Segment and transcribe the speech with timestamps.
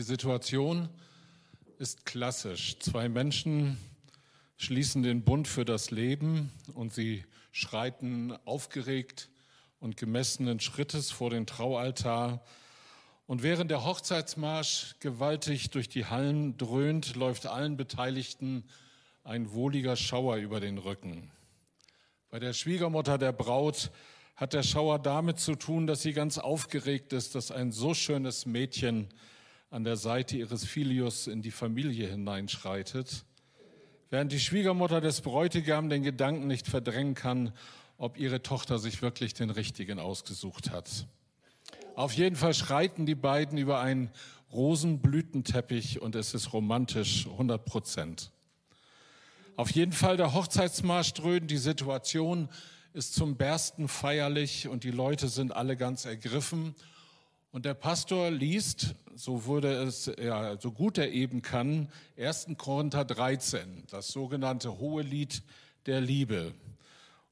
[0.00, 0.88] Die Situation
[1.76, 2.78] ist klassisch.
[2.78, 3.76] Zwei Menschen
[4.56, 9.28] schließen den Bund für das Leben und sie schreiten aufgeregt
[9.78, 12.42] und gemessenen Schrittes vor den Traualtar.
[13.26, 18.64] Und während der Hochzeitsmarsch gewaltig durch die Hallen dröhnt, läuft allen Beteiligten
[19.22, 21.30] ein wohliger Schauer über den Rücken.
[22.30, 23.90] Bei der Schwiegermutter der Braut
[24.34, 28.46] hat der Schauer damit zu tun, dass sie ganz aufgeregt ist, dass ein so schönes
[28.46, 29.10] Mädchen
[29.70, 33.24] an der Seite ihres Filius in die Familie hineinschreitet,
[34.10, 37.52] während die Schwiegermutter des Bräutigam den Gedanken nicht verdrängen kann,
[37.96, 41.06] ob ihre Tochter sich wirklich den richtigen ausgesucht hat.
[41.94, 44.10] Auf jeden Fall schreiten die beiden über einen
[44.52, 48.32] Rosenblütenteppich und es ist romantisch 100 Prozent.
[49.54, 52.48] Auf jeden Fall der Hochzeitsmarsch dröhnt, die Situation
[52.92, 56.74] ist zum Bersten feierlich und die Leute sind alle ganz ergriffen
[57.52, 62.48] und der Pastor liest, so wurde es, ja, so gut er eben kann, 1.
[62.56, 65.42] Korinther 13, das sogenannte Hohe Lied
[65.86, 66.54] der Liebe.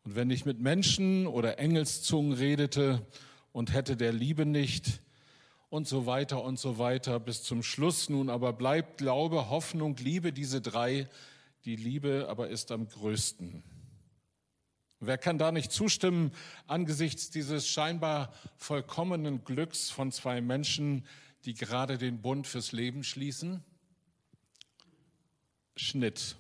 [0.04, 3.06] Und wenn ich mit Menschen oder Engelszungen redete
[3.52, 5.00] und hätte der Liebe nicht
[5.70, 10.32] und so weiter und so weiter bis zum Schluss nun aber bleibt Glaube, Hoffnung, Liebe,
[10.32, 11.08] diese drei,
[11.64, 13.62] die Liebe aber ist am größten.
[15.00, 16.32] Wer kann da nicht zustimmen
[16.66, 21.06] angesichts dieses scheinbar vollkommenen Glücks von zwei Menschen,
[21.44, 23.62] die gerade den Bund fürs Leben schließen?
[25.76, 26.36] Schnitt.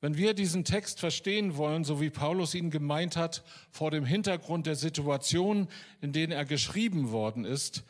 [0.00, 4.66] Wenn wir diesen Text verstehen wollen, so wie Paulus ihn gemeint hat, vor dem Hintergrund
[4.66, 5.68] der Situation,
[6.00, 7.84] in denen er geschrieben worden ist,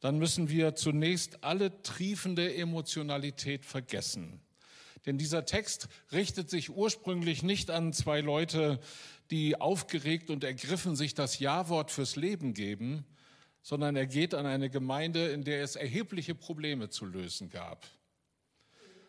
[0.00, 4.40] dann müssen wir zunächst alle triefende Emotionalität vergessen.
[5.06, 8.80] Denn dieser Text richtet sich ursprünglich nicht an zwei Leute,
[9.30, 13.04] die aufgeregt und ergriffen sich das Ja-Wort fürs Leben geben,
[13.62, 17.86] sondern er geht an eine Gemeinde, in der es erhebliche Probleme zu lösen gab.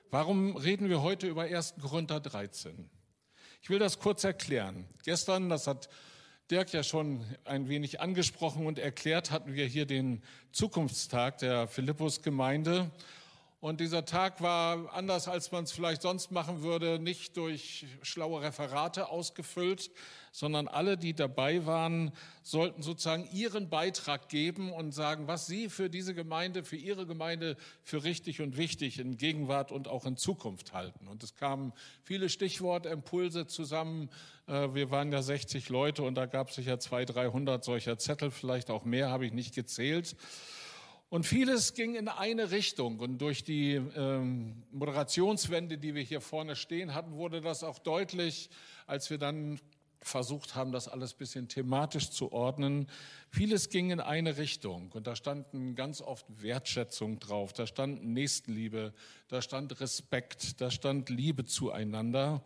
[0.09, 1.75] Warum reden wir heute über 1.
[1.81, 2.89] Korinther 13?
[3.61, 4.87] Ich will das kurz erklären.
[5.03, 5.89] Gestern, das hat
[6.49, 12.91] Dirk ja schon ein wenig angesprochen und erklärt, hatten wir hier den Zukunftstag der Philippus-Gemeinde.
[13.61, 18.41] Und dieser Tag war anders, als man es vielleicht sonst machen würde, nicht durch schlaue
[18.41, 19.91] Referate ausgefüllt,
[20.31, 22.11] sondern alle, die dabei waren,
[22.41, 27.55] sollten sozusagen ihren Beitrag geben und sagen, was sie für diese Gemeinde, für ihre Gemeinde
[27.83, 31.07] für richtig und wichtig in Gegenwart und auch in Zukunft halten.
[31.07, 31.71] Und es kamen
[32.03, 34.09] viele Stichwortimpulse zusammen.
[34.47, 38.31] Äh, wir waren ja 60 Leute und da gab es sicher 200, 300 solcher Zettel,
[38.31, 40.15] vielleicht auch mehr, habe ich nicht gezählt.
[41.11, 42.99] Und vieles ging in eine Richtung.
[42.99, 48.49] Und durch die ähm, Moderationswände, die wir hier vorne stehen hatten, wurde das auch deutlich,
[48.87, 49.59] als wir dann
[49.99, 52.87] versucht haben, das alles bisschen thematisch zu ordnen.
[53.29, 58.93] Vieles ging in eine Richtung und da standen ganz oft Wertschätzung drauf, da stand Nächstenliebe,
[59.27, 62.41] da stand Respekt, da stand Liebe zueinander.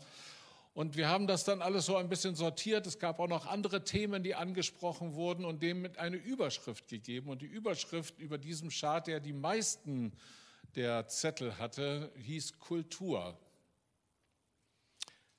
[0.75, 2.85] Und wir haben das dann alles so ein bisschen sortiert.
[2.85, 7.29] Es gab auch noch andere Themen, die angesprochen wurden und dem mit eine Überschrift gegeben.
[7.29, 10.11] Und die Überschrift über diesem Chart, der die meisten
[10.75, 13.39] der Zettel hatte, hieß Kultur.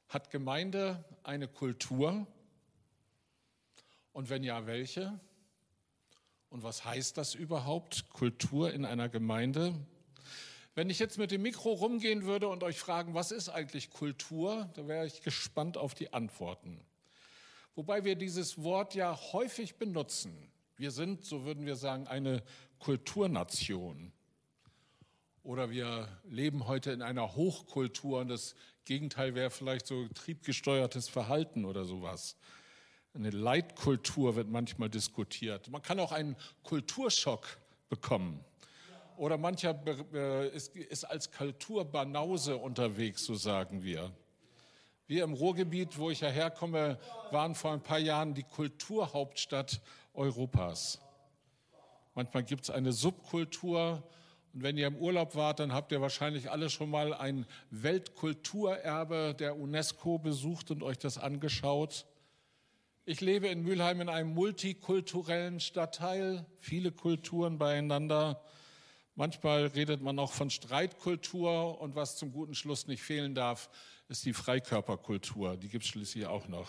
[0.08, 2.26] Hat Gemeinde eine Kultur?
[4.14, 5.20] Und wenn ja, welche?
[6.48, 9.74] Und was heißt das überhaupt, Kultur in einer Gemeinde?
[10.76, 14.69] Wenn ich jetzt mit dem Mikro rumgehen würde und euch fragen, was ist eigentlich Kultur,
[14.75, 16.78] da wäre ich gespannt auf die Antworten.
[17.75, 20.36] Wobei wir dieses Wort ja häufig benutzen.
[20.76, 22.42] Wir sind, so würden wir sagen, eine
[22.78, 24.12] Kulturnation.
[25.42, 28.54] Oder wir leben heute in einer Hochkultur und das
[28.84, 32.36] Gegenteil wäre vielleicht so triebgesteuertes Verhalten oder sowas.
[33.15, 35.70] Eine Leitkultur wird manchmal diskutiert.
[35.70, 37.47] Man kann auch einen Kulturschock
[37.88, 38.44] bekommen.
[39.16, 39.77] Oder mancher
[40.53, 44.12] ist, ist als Kulturbanause unterwegs, so sagen wir.
[45.06, 46.99] Wir im Ruhrgebiet, wo ich ja herkomme,
[47.31, 49.81] waren vor ein paar Jahren die Kulturhauptstadt
[50.15, 51.00] Europas.
[52.15, 54.03] Manchmal gibt es eine Subkultur.
[54.53, 59.34] Und wenn ihr im Urlaub wart, dann habt ihr wahrscheinlich alle schon mal ein Weltkulturerbe
[59.39, 62.07] der UNESCO besucht und euch das angeschaut.
[63.04, 68.42] Ich lebe in Mülheim in einem multikulturellen Stadtteil, viele Kulturen beieinander.
[69.18, 73.71] Manchmal redet man auch von Streitkultur und was zum guten Schluss nicht fehlen darf,
[74.09, 75.57] ist die Freikörperkultur.
[75.57, 76.68] Die gibt es schließlich auch noch.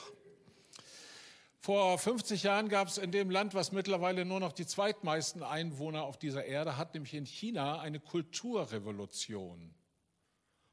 [1.60, 6.04] Vor 50 Jahren gab es in dem Land, was mittlerweile nur noch die zweitmeisten Einwohner
[6.04, 9.74] auf dieser Erde hat, nämlich in China, eine Kulturrevolution.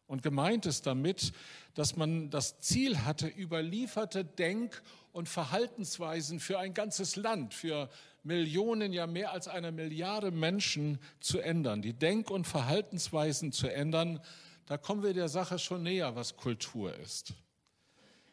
[0.07, 1.33] Und gemeint ist damit,
[1.75, 4.81] dass man das Ziel hatte, überlieferte Denk-
[5.11, 7.91] und Verhaltensweisen für ein ganzes Land, für
[8.25, 14.21] Millionen, ja mehr als einer Milliarde Menschen zu ändern, die Denk- und Verhaltensweisen zu ändern,
[14.67, 17.35] da kommen wir der Sache schon näher, was Kultur ist.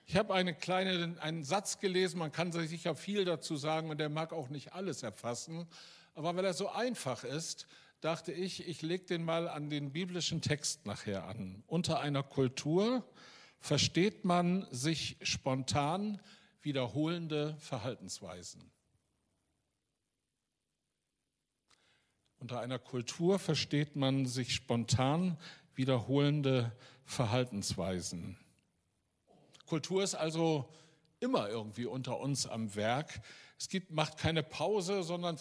[0.06, 4.10] Ich habe eine kleine, einen Satz gelesen, man kann sicher viel dazu sagen und der
[4.10, 5.68] mag auch nicht alles erfassen,
[6.16, 7.68] aber weil er so einfach ist,
[8.02, 11.64] dachte ich, ich lege den mal an den biblischen Text nachher an.
[11.68, 13.06] Unter einer Kultur
[13.60, 16.20] versteht man sich spontan
[16.62, 18.72] wiederholende Verhaltensweisen.
[22.42, 25.38] Unter einer Kultur versteht man sich spontan
[25.76, 26.72] wiederholende
[27.06, 28.36] Verhaltensweisen.
[29.68, 30.68] Kultur ist also
[31.20, 33.22] immer irgendwie unter uns am Werk.
[33.60, 35.38] Es gibt, macht keine Pause, sondern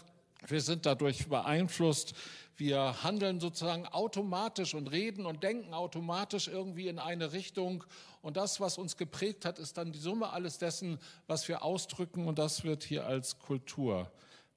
[0.47, 2.13] wir sind dadurch beeinflusst.
[2.59, 7.83] Wir handeln sozusagen automatisch und reden und denken automatisch irgendwie in eine Richtung.
[8.21, 12.29] Und das, was uns geprägt hat, ist dann die Summe alles dessen, was wir ausdrücken.
[12.29, 14.13] Und das wird hier als Kultur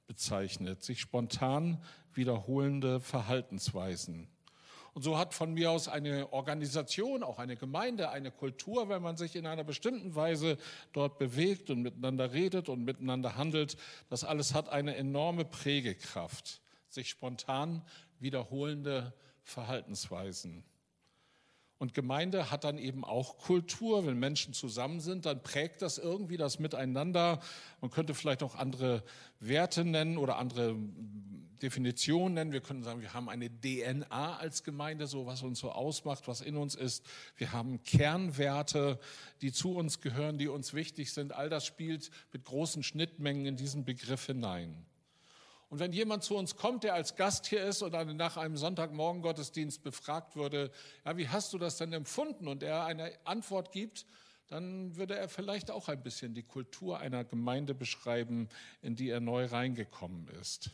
[0.06, 0.82] bezeichnet.
[0.82, 1.82] Sich spontan
[2.16, 4.28] wiederholende Verhaltensweisen.
[4.94, 9.16] Und so hat von mir aus eine Organisation, auch eine Gemeinde, eine Kultur, wenn man
[9.16, 10.56] sich in einer bestimmten Weise
[10.92, 13.76] dort bewegt und miteinander redet und miteinander handelt,
[14.08, 17.82] das alles hat eine enorme Prägekraft, sich spontan
[18.20, 19.12] wiederholende
[19.42, 20.64] Verhaltensweisen.
[21.84, 24.06] Und Gemeinde hat dann eben auch Kultur.
[24.06, 27.40] Wenn Menschen zusammen sind, dann prägt das irgendwie das Miteinander.
[27.82, 29.02] Man könnte vielleicht auch andere
[29.38, 30.76] Werte nennen oder andere
[31.60, 32.52] Definition nennen.
[32.52, 36.40] Wir können sagen, wir haben eine DNA als Gemeinde, so was uns so ausmacht, was
[36.40, 37.04] in uns ist.
[37.36, 38.98] Wir haben Kernwerte,
[39.42, 41.34] die zu uns gehören, die uns wichtig sind.
[41.34, 44.86] All das spielt mit großen Schnittmengen in diesen Begriff hinein.
[45.74, 49.22] Und wenn jemand zu uns kommt, der als Gast hier ist und nach einem Sonntagmorgen
[49.22, 50.70] Gottesdienst befragt würde,
[51.04, 52.46] ja, wie hast du das denn empfunden?
[52.46, 54.06] Und er eine Antwort gibt,
[54.46, 58.48] dann würde er vielleicht auch ein bisschen die Kultur einer Gemeinde beschreiben,
[58.82, 60.70] in die er neu reingekommen ist.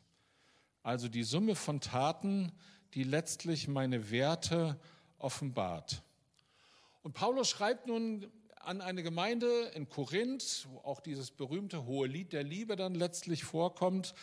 [0.82, 2.52] Also die Summe von Taten,
[2.92, 4.78] die letztlich meine Werte
[5.16, 6.02] offenbart.
[7.02, 12.34] Und Paulus schreibt nun an eine Gemeinde in Korinth, wo auch dieses berühmte hohe Lied
[12.34, 14.14] der Liebe dann letztlich vorkommt.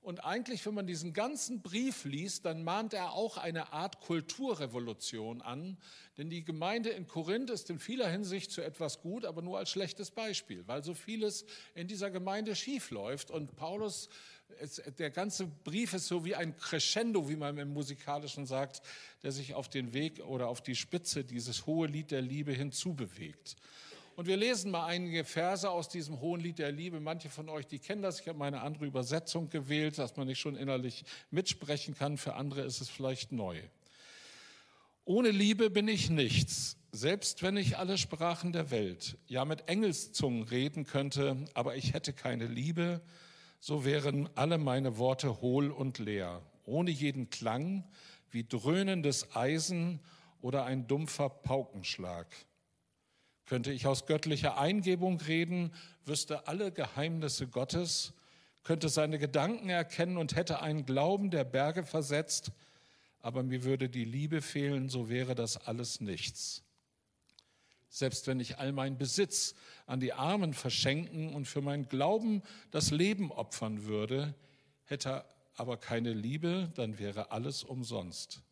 [0.00, 5.42] Und eigentlich, wenn man diesen ganzen Brief liest, dann mahnt er auch eine Art Kulturrevolution
[5.42, 5.76] an.
[6.16, 9.70] Denn die Gemeinde in Korinth ist in vieler Hinsicht zu etwas gut, aber nur als
[9.70, 13.30] schlechtes Beispiel, weil so vieles in dieser Gemeinde schief läuft.
[13.30, 14.08] Und Paulus
[14.98, 18.82] der ganze Brief ist so wie ein Crescendo, wie man im Musikalischen sagt,
[19.22, 23.56] der sich auf den Weg oder auf die Spitze dieses hohe Lied der Liebe hinzubewegt.
[24.18, 26.98] Und wir lesen mal einige Verse aus diesem hohen Lied der Liebe.
[26.98, 28.18] Manche von euch, die kennen das.
[28.18, 32.18] Ich habe meine andere Übersetzung gewählt, dass man nicht schon innerlich mitsprechen kann.
[32.18, 33.60] Für andere ist es vielleicht neu.
[35.04, 40.42] Ohne Liebe bin ich nichts, selbst wenn ich alle Sprachen der Welt, ja mit Engelszungen
[40.42, 43.00] reden könnte, aber ich hätte keine Liebe,
[43.60, 47.84] so wären alle meine Worte hohl und leer, ohne jeden Klang,
[48.32, 50.00] wie dröhnendes Eisen
[50.40, 52.26] oder ein dumpfer Paukenschlag.
[53.48, 55.72] Könnte ich aus göttlicher Eingebung reden,
[56.04, 58.12] wüsste alle Geheimnisse Gottes,
[58.62, 62.52] könnte seine Gedanken erkennen und hätte einen Glauben der Berge versetzt,
[63.20, 66.62] aber mir würde die Liebe fehlen, so wäre das alles nichts.
[67.88, 69.54] Selbst wenn ich all meinen Besitz
[69.86, 74.34] an die Armen verschenken und für meinen Glauben das Leben opfern würde,
[74.84, 75.24] hätte
[75.56, 78.42] aber keine Liebe, dann wäre alles umsonst.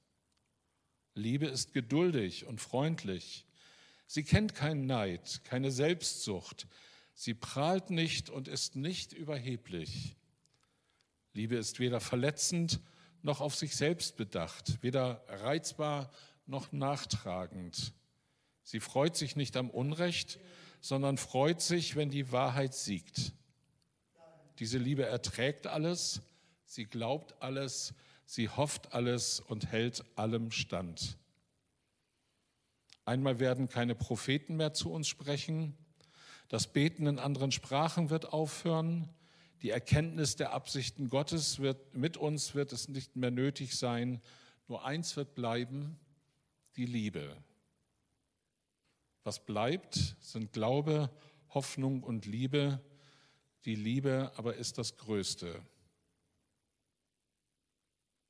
[1.14, 3.44] Liebe ist geduldig und freundlich.
[4.06, 6.66] Sie kennt keinen Neid, keine Selbstsucht.
[7.14, 10.16] Sie prahlt nicht und ist nicht überheblich.
[11.32, 12.80] Liebe ist weder verletzend
[13.22, 16.10] noch auf sich selbst bedacht, weder reizbar
[16.46, 17.92] noch nachtragend.
[18.62, 20.38] Sie freut sich nicht am Unrecht,
[20.80, 23.32] sondern freut sich, wenn die Wahrheit siegt.
[24.58, 26.22] Diese Liebe erträgt alles,
[26.64, 27.94] sie glaubt alles,
[28.24, 31.18] sie hofft alles und hält allem stand.
[33.06, 35.74] Einmal werden keine Propheten mehr zu uns sprechen,
[36.48, 39.08] das Beten in anderen Sprachen wird aufhören,
[39.62, 44.20] die Erkenntnis der Absichten Gottes wird mit uns wird es nicht mehr nötig sein,
[44.68, 45.98] nur eins wird bleiben,
[46.76, 47.36] die Liebe.
[49.22, 51.10] Was bleibt, sind Glaube,
[51.50, 52.80] Hoffnung und Liebe.
[53.64, 55.62] Die Liebe aber ist das Größte.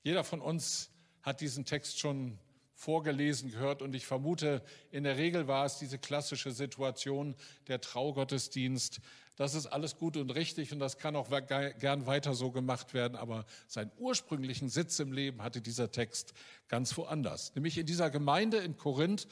[0.02, 0.90] Jeder von uns
[1.22, 2.38] hat diesen Text schon
[2.76, 7.34] vorgelesen gehört und ich vermute, in der Regel war es diese klassische Situation,
[7.68, 9.00] der Traugottesdienst.
[9.34, 11.30] Das ist alles gut und richtig und das kann auch
[11.78, 16.34] gern weiter so gemacht werden, aber seinen ursprünglichen Sitz im Leben hatte dieser Text
[16.68, 19.26] ganz woanders, nämlich in dieser Gemeinde in Korinth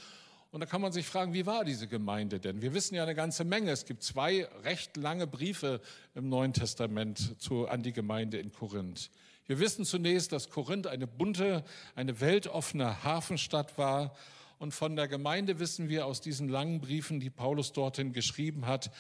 [0.51, 2.63] Und da kann man sich fragen, wie war diese Gemeinde denn?
[2.63, 3.73] Wir wissen ja eine ganze Menge.
[3.73, 5.81] Es gibt zwei recht lange Briefe
[6.15, 9.11] im Neuen Testament zu, an die Gemeinde in Korinth.
[9.47, 14.15] Wir wissen zunächst, dass Korinth eine bunte, eine weltoffene Hafenstadt war.
[14.59, 18.91] Und von der Gemeinde wissen wir aus diesen langen Briefen, die Paulus dorthin geschrieben hat,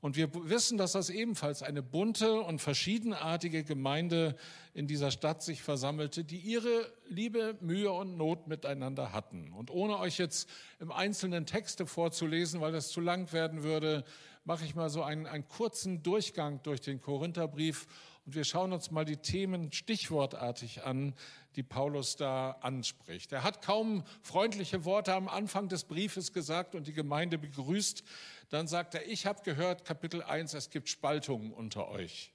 [0.00, 4.36] und wir wissen, dass das ebenfalls eine bunte und verschiedenartige Gemeinde
[4.72, 9.52] in dieser Stadt sich versammelte, die ihre Liebe, Mühe und Not miteinander hatten.
[9.52, 14.04] Und ohne euch jetzt im Einzelnen Texte vorzulesen, weil das zu lang werden würde,
[14.44, 17.88] mache ich mal so einen, einen kurzen Durchgang durch den Korintherbrief
[18.28, 21.14] und wir schauen uns mal die Themen stichwortartig an,
[21.56, 23.32] die Paulus da anspricht.
[23.32, 28.04] Er hat kaum freundliche Worte am Anfang des Briefes gesagt und die Gemeinde begrüßt.
[28.50, 32.30] Dann sagt er, ich habe gehört, Kapitel 1, es gibt Spaltungen unter euch.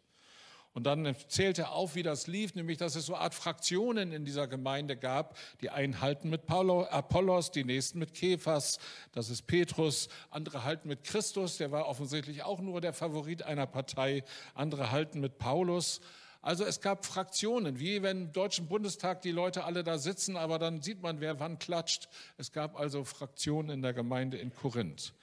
[0.73, 4.25] Und dann zählt er auf, wie das lief, nämlich dass es so Art Fraktionen in
[4.25, 5.37] dieser Gemeinde gab.
[5.61, 8.79] Die einen halten mit Apollos, die nächsten mit Kephas,
[9.11, 10.09] das ist Petrus.
[10.31, 14.23] Andere halten mit Christus, der war offensichtlich auch nur der Favorit einer Partei.
[14.55, 16.01] Andere halten mit Paulus.
[16.41, 20.59] Also es gab Fraktionen, wie wenn im Deutschen Bundestag die Leute alle da sitzen, aber
[20.59, 22.09] dann sieht man, wer wann klatscht.
[22.37, 25.13] Es gab also Fraktionen in der Gemeinde in Korinth.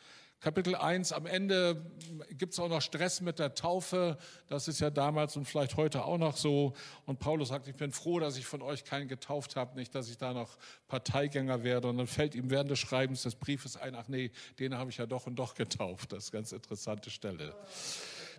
[0.41, 1.85] Kapitel 1, am Ende
[2.31, 4.17] gibt es auch noch Stress mit der Taufe.
[4.49, 6.73] Das ist ja damals und vielleicht heute auch noch so.
[7.05, 10.09] Und Paulus sagt, ich bin froh, dass ich von euch keinen getauft habe, nicht, dass
[10.09, 10.57] ich da noch
[10.89, 11.89] Parteigänger werde.
[11.89, 14.97] Und dann fällt ihm während des Schreibens des Briefes ein, ach nee, den habe ich
[14.97, 16.13] ja doch und doch getauft.
[16.13, 17.55] Das ist eine ganz interessante Stelle.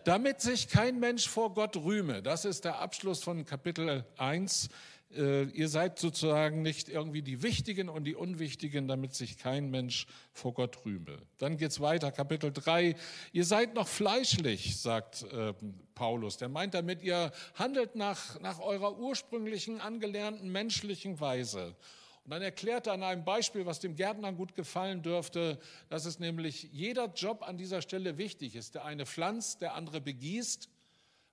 [0.03, 2.23] Damit sich kein Mensch vor Gott rühme.
[2.23, 4.69] Das ist der Abschluss von Kapitel 1.
[5.15, 10.07] Äh, ihr seid sozusagen nicht irgendwie die Wichtigen und die Unwichtigen, damit sich kein Mensch
[10.31, 11.17] vor Gott rühme.
[11.37, 12.95] Dann geht's weiter, Kapitel 3.
[13.33, 15.53] Ihr seid noch fleischlich, sagt äh,
[15.95, 16.37] Paulus.
[16.37, 21.75] Der meint damit, ihr handelt nach, nach eurer ursprünglichen, angelernten menschlichen Weise.
[22.23, 26.19] Und dann erklärt er an einem Beispiel, was dem Gärtner gut gefallen dürfte, dass es
[26.19, 28.75] nämlich jeder Job an dieser Stelle wichtig ist.
[28.75, 30.69] Der eine pflanzt, der andere begießt.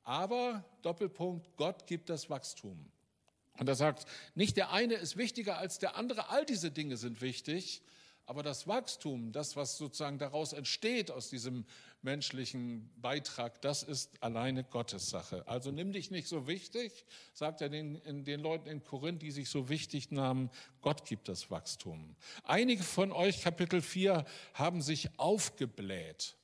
[0.02, 2.90] Aber, Doppelpunkt, Gott gibt das Wachstum.
[3.58, 7.20] Und er sagt, nicht der eine ist wichtiger als der andere, all diese Dinge sind
[7.20, 7.82] wichtig,
[8.28, 11.64] aber das Wachstum, das, was sozusagen daraus entsteht aus diesem
[12.02, 15.48] menschlichen Beitrag, das ist alleine Gottes Sache.
[15.48, 19.48] Also nimm dich nicht so wichtig, sagt er den, den Leuten in Korinth, die sich
[19.48, 20.50] so wichtig nahmen,
[20.82, 22.16] Gott gibt das Wachstum.
[22.44, 26.36] Einige von euch, Kapitel 4, haben sich aufgebläht.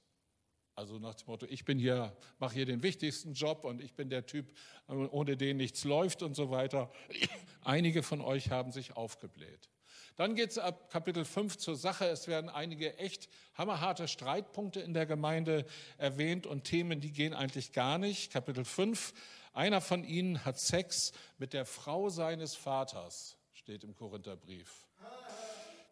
[0.76, 4.10] Also nach dem Motto, ich bin hier, mache hier den wichtigsten Job und ich bin
[4.10, 4.52] der Typ,
[4.88, 6.90] ohne den nichts läuft und so weiter.
[7.62, 9.70] Einige von euch haben sich aufgebläht.
[10.16, 12.06] Dann geht es ab Kapitel 5 zur Sache.
[12.06, 15.66] Es werden einige echt hammerharte Streitpunkte in der Gemeinde
[15.98, 18.32] erwähnt und Themen, die gehen eigentlich gar nicht.
[18.32, 19.12] Kapitel 5.
[19.52, 24.86] Einer von ihnen hat Sex mit der Frau seines Vaters, steht im Korintherbrief.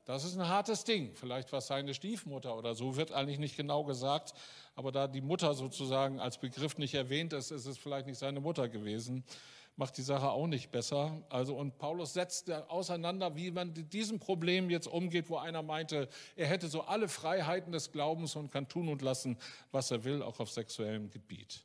[0.04, 1.14] Das ist ein hartes Ding.
[1.14, 4.35] Vielleicht war es seine Stiefmutter oder so, wird eigentlich nicht genau gesagt.
[4.75, 8.40] Aber da die Mutter sozusagen als Begriff nicht erwähnt ist, ist es vielleicht nicht seine
[8.40, 9.23] Mutter gewesen.
[9.76, 11.23] Macht die Sache auch nicht besser.
[11.28, 16.09] Also, und Paulus setzt auseinander, wie man mit diesem Problem jetzt umgeht, wo einer meinte,
[16.37, 19.38] er hätte so alle Freiheiten des Glaubens und kann tun und lassen,
[19.71, 21.64] was er will, auch auf sexuellem Gebiet.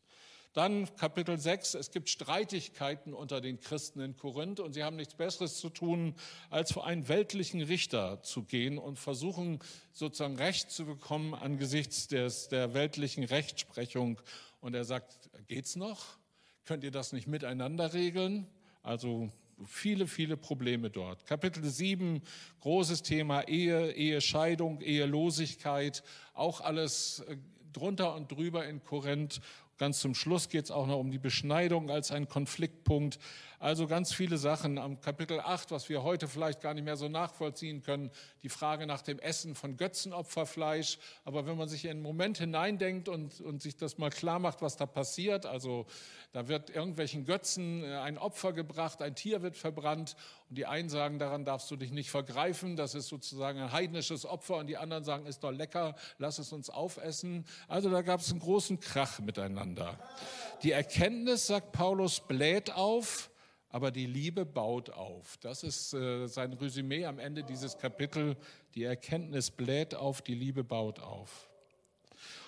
[0.57, 5.13] Dann Kapitel 6, es gibt Streitigkeiten unter den Christen in Korinth und sie haben nichts
[5.13, 6.15] Besseres zu tun,
[6.49, 9.59] als vor einen weltlichen Richter zu gehen und versuchen
[9.93, 14.19] sozusagen Recht zu bekommen angesichts des, der weltlichen Rechtsprechung.
[14.59, 16.17] Und er sagt, geht's noch?
[16.65, 18.47] Könnt ihr das nicht miteinander regeln?
[18.81, 19.29] Also
[19.63, 21.27] viele, viele Probleme dort.
[21.27, 22.23] Kapitel 7,
[22.61, 26.01] großes Thema Ehe, Ehescheidung, Ehelosigkeit,
[26.33, 27.37] auch alles äh,
[27.73, 29.39] drunter und drüber in Korinth.
[29.77, 33.19] Ganz zum Schluss geht es auch noch um die Beschneidung als ein Konfliktpunkt.
[33.59, 34.77] Also ganz viele Sachen.
[34.77, 38.11] Am Kapitel 8, was wir heute vielleicht gar nicht mehr so nachvollziehen können,
[38.43, 40.99] die Frage nach dem Essen von Götzenopferfleisch.
[41.25, 44.61] Aber wenn man sich in einen Moment hineindenkt und, und sich das mal klar macht,
[44.61, 45.87] was da passiert, also
[46.33, 50.15] da wird irgendwelchen Götzen äh, ein Opfer gebracht, ein Tier wird verbrannt
[50.49, 54.27] und die einen sagen, daran darfst du dich nicht vergreifen, das ist sozusagen ein heidnisches
[54.27, 57.43] Opfer und die anderen sagen, ist doch lecker, lass es uns aufessen.
[57.67, 59.97] Also da gab es einen großen Krach miteinander.
[60.61, 63.31] Die Erkenntnis, sagt Paulus, bläht auf,
[63.77, 65.37] aber die Liebe baut auf.
[65.37, 68.35] Das ist äh, sein Resümee am Ende dieses Kapitels.
[68.73, 71.47] Die Erkenntnis bläht auf, die Liebe baut auf.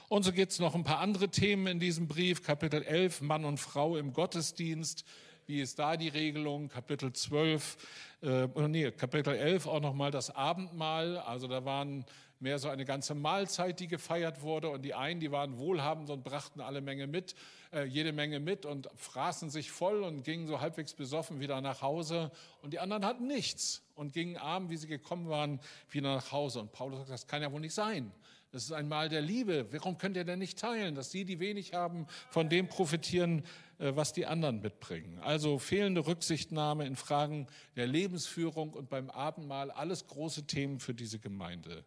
[0.08, 2.42] Und so gibt es noch ein paar andere Themen in diesem Brief.
[2.42, 5.06] Kapitel 11, Mann und Frau im Gottesdienst.
[5.46, 6.68] Wie ist da die Regelung?
[6.68, 7.78] Kapitel 12,
[8.24, 11.20] äh, nee, Kapitel 11 auch nochmal das Abendmahl.
[11.20, 12.06] Also da waren
[12.40, 14.70] mehr so eine ganze Mahlzeit, die gefeiert wurde.
[14.70, 17.36] Und die einen, die waren wohlhabend und brachten alle Menge mit,
[17.72, 21.82] äh, jede Menge mit und fraßen sich voll und gingen so halbwegs besoffen wieder nach
[21.82, 22.32] Hause.
[22.62, 25.60] Und die anderen hatten nichts und gingen arm, wie sie gekommen waren,
[25.92, 26.62] wieder nach Hause.
[26.62, 28.12] Und Paulus sagt, das kann ja wohl nicht sein.
[28.52, 29.68] Das ist ein Mal der Liebe.
[29.72, 33.44] Warum könnt ihr denn nicht teilen, dass die, die wenig haben, von dem profitieren,
[33.78, 35.20] äh, was die anderen mitbringen?
[35.20, 37.46] Also fehlende Rücksichtnahme in Fragen
[37.76, 41.84] der Lebensführung und beim Abendmahl, alles große Themen für diese Gemeinde.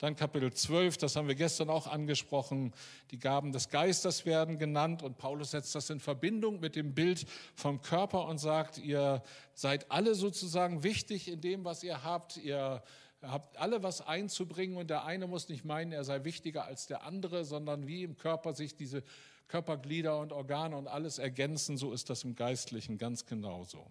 [0.00, 2.72] Dann Kapitel 12, das haben wir gestern auch angesprochen,
[3.10, 7.26] die Gaben des Geistes werden genannt und Paulus setzt das in Verbindung mit dem Bild
[7.54, 12.82] vom Körper und sagt, ihr seid alle sozusagen wichtig in dem, was ihr habt, ihr
[13.20, 17.04] habt alle was einzubringen und der eine muss nicht meinen, er sei wichtiger als der
[17.04, 19.02] andere, sondern wie im Körper sich diese
[19.48, 23.86] Körperglieder und Organe und alles ergänzen, so ist das im Geistlichen ganz genauso.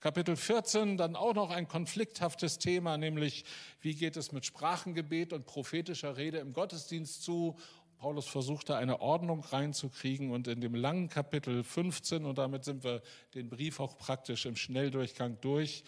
[0.00, 3.44] Kapitel 14 dann auch noch ein konflikthaftes Thema, nämlich
[3.80, 7.58] wie geht es mit Sprachengebet und prophetischer Rede im Gottesdienst zu.
[7.98, 13.02] Paulus versuchte eine Ordnung reinzukriegen und in dem langen Kapitel 15, und damit sind wir
[13.34, 15.84] den Brief auch praktisch im Schnelldurchgang durch,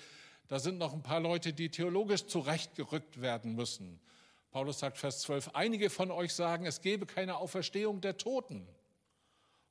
[0.49, 3.99] da sind noch ein paar Leute, die theologisch zurechtgerückt werden müssen.
[4.51, 8.69] Paulus sagt Vers 12, einige von euch sagen, es gebe keine Auferstehung der Toten.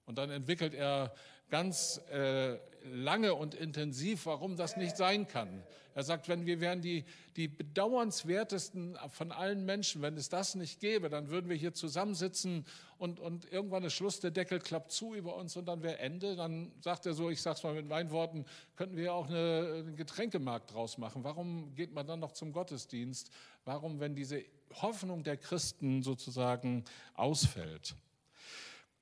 [0.05, 1.13] Und dann entwickelt er
[1.51, 5.63] ganz äh, lange und intensiv, warum das nicht sein kann.
[5.93, 7.03] Er sagt, wenn wir wären die,
[7.35, 12.65] die bedauernswertesten von allen Menschen, wenn es das nicht gäbe, dann würden wir hier zusammensitzen
[12.97, 16.35] und, und irgendwann ist Schluss, der Deckel klappt zu über uns und dann wäre Ende.
[16.35, 18.45] Dann sagt er so, ich sage es mal mit meinen Worten,
[18.75, 21.23] könnten wir auch eine, einen Getränkemarkt draus machen.
[21.23, 23.31] Warum geht man dann noch zum Gottesdienst?
[23.65, 24.43] Warum, wenn diese
[24.81, 26.85] Hoffnung der Christen sozusagen
[27.15, 27.95] ausfällt?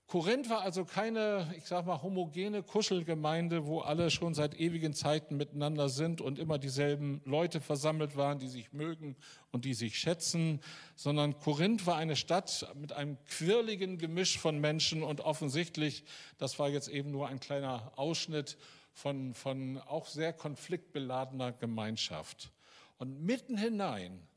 [0.09, 5.37] Korinth war also keine, ich sag mal, homogene Kuschelgemeinde, wo alle schon seit ewigen Zeiten
[5.37, 9.15] miteinander sind und immer dieselben Leute versammelt waren, die sich mögen
[9.51, 10.61] und die sich schätzen,
[10.95, 16.03] sondern Korinth war eine Stadt mit einem quirligen Gemisch von Menschen und offensichtlich,
[16.39, 18.57] das war jetzt eben nur ein kleiner Ausschnitt
[18.93, 22.49] von, von auch sehr konfliktbeladener Gemeinschaft.
[22.97, 24.27] Und mitten hinein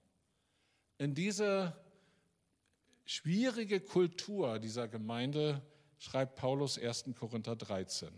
[0.99, 1.75] in diese
[3.13, 5.61] schwierige Kultur dieser Gemeinde
[5.99, 7.11] schreibt Paulus 1.
[7.19, 8.09] Korinther 13.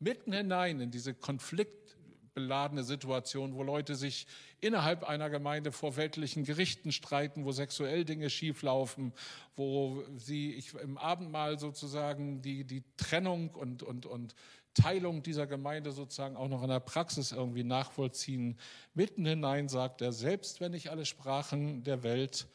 [0.00, 4.26] Mitten hinein in diese konfliktbeladene Situation, wo Leute sich
[4.60, 9.12] innerhalb einer Gemeinde vor weltlichen Gerichten streiten, wo sexuell Dinge schieflaufen,
[9.54, 14.34] wo sie ich, im Abendmahl sozusagen die, die Trennung und, und, und
[14.74, 18.58] Teilung dieser Gemeinde sozusagen auch noch in der Praxis irgendwie nachvollziehen.
[18.94, 22.48] Mitten hinein sagt er, selbst wenn ich alle Sprachen der Welt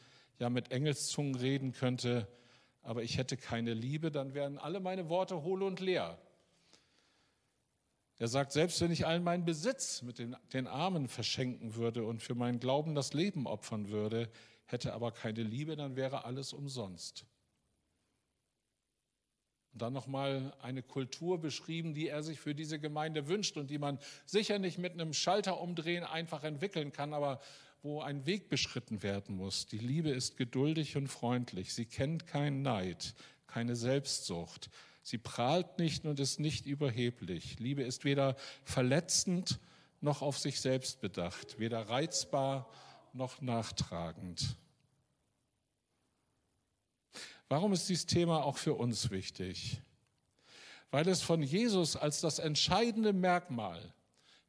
[0.44, 2.28] ja mit Engelszungen reden könnte,
[2.82, 6.18] aber ich hätte keine Liebe, dann wären alle meine Worte hohl und leer.
[8.18, 12.22] Er sagt, selbst wenn ich allen meinen Besitz mit den, den Armen verschenken würde und
[12.22, 14.30] für meinen Glauben das Leben opfern würde,
[14.66, 17.24] hätte aber keine Liebe, dann wäre alles umsonst.
[19.72, 23.78] Und dann nochmal eine Kultur beschrieben, die er sich für diese Gemeinde wünscht und die
[23.78, 27.40] man sicher nicht mit einem Schalter umdrehen einfach entwickeln kann, aber
[27.84, 29.66] wo ein Weg beschritten werden muss.
[29.66, 31.74] Die Liebe ist geduldig und freundlich.
[31.74, 33.14] Sie kennt keinen Neid,
[33.46, 34.70] keine Selbstsucht.
[35.02, 37.58] Sie prahlt nicht und ist nicht überheblich.
[37.58, 39.60] Liebe ist weder verletzend
[40.00, 42.70] noch auf sich selbst bedacht, weder reizbar
[43.12, 44.56] noch nachtragend.
[47.50, 49.82] Warum ist dieses Thema auch für uns wichtig?
[50.90, 53.92] Weil es von Jesus als das entscheidende Merkmal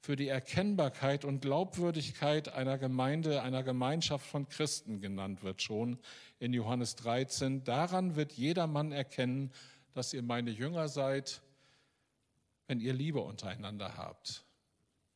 [0.05, 5.97] für die Erkennbarkeit und Glaubwürdigkeit einer Gemeinde, einer Gemeinschaft von Christen genannt wird, schon
[6.37, 7.63] in Johannes 13.
[7.63, 9.51] Daran wird jedermann erkennen,
[9.95, 11.41] dass ihr meine Jünger seid,
[12.67, 14.45] wenn ihr Liebe untereinander habt.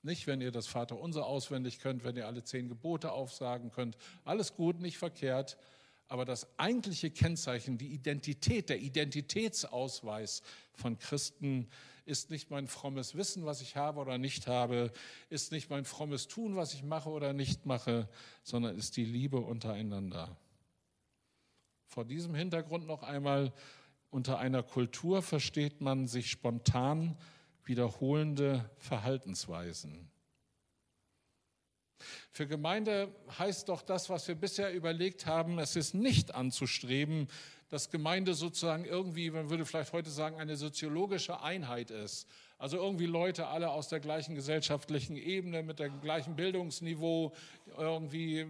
[0.01, 3.95] Nicht, wenn ihr das Vaterunser auswendig könnt, wenn ihr alle zehn Gebote aufsagen könnt.
[4.25, 5.59] Alles gut, nicht verkehrt.
[6.07, 10.41] Aber das eigentliche Kennzeichen, die Identität, der Identitätsausweis
[10.73, 11.69] von Christen
[12.09, 14.91] ist nicht mein frommes Wissen, was ich habe oder nicht habe,
[15.29, 18.09] ist nicht mein frommes Tun, was ich mache oder nicht mache,
[18.43, 20.35] sondern ist die Liebe untereinander.
[21.85, 23.53] Vor diesem Hintergrund noch einmal,
[24.09, 27.15] unter einer Kultur versteht man sich spontan
[27.63, 30.09] wiederholende Verhaltensweisen.
[32.31, 37.27] Für Gemeinde heißt doch das, was wir bisher überlegt haben, es ist nicht anzustreben,
[37.69, 42.27] dass Gemeinde sozusagen irgendwie, man würde vielleicht heute sagen, eine soziologische Einheit ist.
[42.57, 47.31] Also irgendwie Leute alle aus der gleichen gesellschaftlichen Ebene, mit dem gleichen Bildungsniveau,
[47.77, 48.47] irgendwie,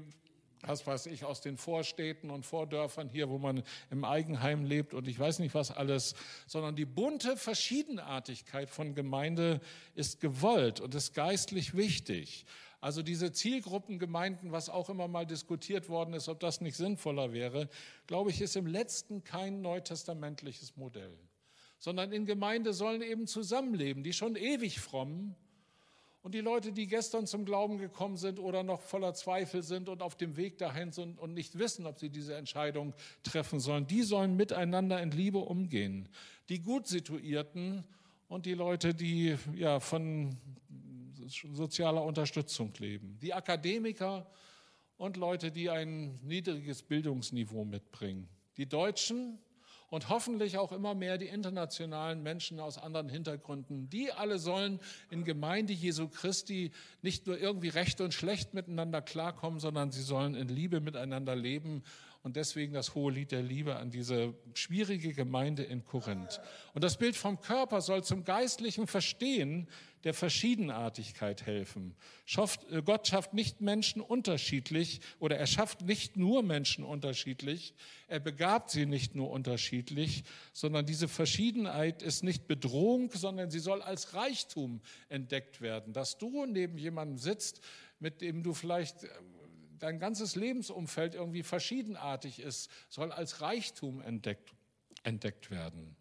[0.62, 5.08] was weiß ich, aus den Vorstädten und Vordörfern hier, wo man im Eigenheim lebt und
[5.08, 6.16] ich weiß nicht was alles,
[6.48, 9.62] sondern die bunte Verschiedenartigkeit von Gemeinde
[9.96, 12.46] ist gewollt und ist geistlich wichtig.
[12.82, 17.70] Also diese Zielgruppengemeinden, was auch immer mal diskutiert worden ist, ob das nicht sinnvoller wäre,
[18.08, 21.18] glaube ich, ist im letzten kein neutestamentliches Modell,
[21.78, 25.36] sondern in Gemeinde sollen eben zusammenleben, die schon ewig frommen
[26.22, 30.02] und die Leute, die gestern zum Glauben gekommen sind oder noch voller Zweifel sind und
[30.02, 34.04] auf dem Weg dahin sind und nicht wissen, ob sie diese Entscheidung treffen sollen, die
[34.04, 36.10] sollen miteinander in Liebe umgehen.
[36.50, 37.86] Die gut situierten
[38.28, 40.38] und die Leute, die ja von
[41.30, 43.18] sozialer Unterstützung leben.
[43.22, 44.30] Die Akademiker
[44.98, 48.28] und Leute, die ein niedriges Bildungsniveau mitbringen.
[48.58, 49.40] Die Deutschen
[49.90, 53.90] und hoffentlich auch immer mehr die internationalen Menschen aus anderen Hintergründen.
[53.90, 59.60] Die alle sollen in Gemeinde Jesu Christi nicht nur irgendwie recht und schlecht miteinander klarkommen,
[59.60, 61.84] sondern sie sollen in Liebe miteinander leben
[62.30, 66.40] und deswegen das hohe Lied der Liebe an diese schwierige Gemeinde in Korinth.
[66.76, 69.68] Und das Bild vom Körper soll zum geistlichen Verstehen
[70.04, 71.96] der Verschiedenartigkeit helfen.
[72.38, 77.74] Äh, Gott schafft nicht Menschen unterschiedlich oder er schafft nicht nur Menschen unterschiedlich,
[78.08, 83.82] er begabt sie nicht nur unterschiedlich, sondern diese Verschiedenheit ist nicht Bedrohung, sondern sie soll
[83.82, 85.94] als Reichtum entdeckt werden.
[85.94, 87.62] Dass du neben jemandem sitzt,
[88.00, 89.08] mit dem du vielleicht äh,
[89.80, 94.54] dein ganzes Lebensumfeld irgendwie verschiedenartig ist, soll als Reichtum entdeckt,
[95.04, 95.96] entdeckt werden.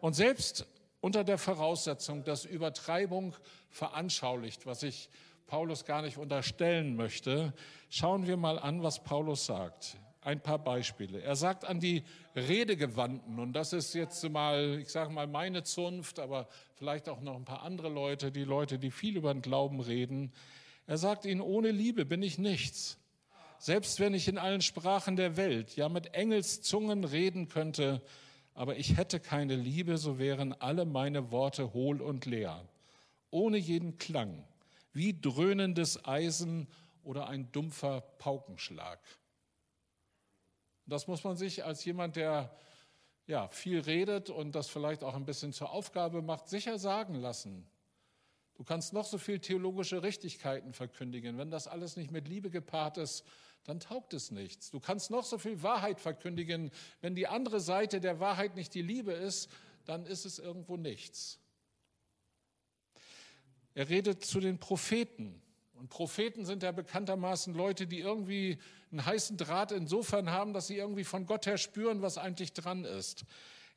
[0.00, 0.66] Und selbst
[1.00, 3.34] unter der Voraussetzung, dass Übertreibung
[3.68, 5.10] veranschaulicht, was ich
[5.46, 7.52] Paulus gar nicht unterstellen möchte,
[7.90, 9.96] schauen wir mal an, was Paulus sagt.
[10.22, 11.20] Ein paar Beispiele.
[11.20, 12.02] Er sagt an die
[12.34, 17.36] Redegewandten, und das ist jetzt mal, ich sage mal, meine Zunft, aber vielleicht auch noch
[17.36, 20.32] ein paar andere Leute, die Leute, die viel über den Glauben reden.
[20.86, 22.98] Er sagt ihnen, ohne Liebe bin ich nichts.
[23.64, 28.02] Selbst wenn ich in allen Sprachen der Welt, ja mit Engelszungen reden könnte,
[28.52, 32.68] aber ich hätte keine Liebe, so wären alle meine Worte hohl und leer,
[33.30, 34.46] ohne jeden Klang,
[34.92, 36.68] wie dröhnendes Eisen
[37.04, 39.00] oder ein dumpfer Paukenschlag.
[40.84, 42.54] Das muss man sich als jemand, der
[43.26, 47.66] ja, viel redet und das vielleicht auch ein bisschen zur Aufgabe macht, sicher sagen lassen.
[48.56, 51.38] Du kannst noch so viel theologische Richtigkeiten verkündigen.
[51.38, 53.24] Wenn das alles nicht mit Liebe gepaart ist,
[53.64, 54.70] dann taugt es nichts.
[54.70, 56.70] Du kannst noch so viel Wahrheit verkündigen.
[57.00, 59.50] Wenn die andere Seite der Wahrheit nicht die Liebe ist,
[59.86, 61.38] dann ist es irgendwo nichts.
[63.74, 65.40] Er redet zu den Propheten.
[65.74, 68.58] Und Propheten sind ja bekanntermaßen Leute, die irgendwie
[68.92, 72.84] einen heißen Draht insofern haben, dass sie irgendwie von Gott her spüren, was eigentlich dran
[72.84, 73.24] ist.